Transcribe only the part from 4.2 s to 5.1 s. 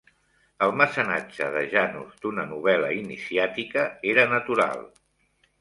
natural.